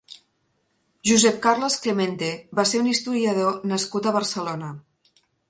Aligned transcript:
Josep 1.09 1.37
Carles 1.43 1.75
Clemente 1.83 2.31
va 2.61 2.65
ser 2.71 2.81
un 2.85 2.91
historiador 2.93 3.61
nascut 3.75 4.09
a 4.13 4.17
Barcelona. 4.19 4.73